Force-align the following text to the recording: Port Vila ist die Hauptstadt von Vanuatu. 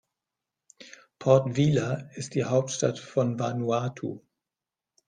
Port 1.19 1.51
Vila 1.57 2.09
ist 2.15 2.33
die 2.33 2.45
Hauptstadt 2.45 2.97
von 2.97 3.37
Vanuatu. 3.37 4.21